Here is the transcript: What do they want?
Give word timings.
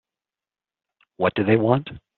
What 1.17 1.35
do 1.35 1.43
they 1.43 1.57
want? 1.57 1.91